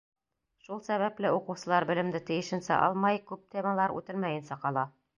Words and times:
Шул 0.67 0.79
сәбәпле 0.87 1.33
уҡыусылар 1.35 1.87
белемде 1.91 2.23
тейешенсә 2.31 2.81
алмай, 2.89 3.23
күп 3.31 3.47
темалар 3.55 3.99
үтелмәйенсә 4.01 4.63
ҡала. 4.69 4.93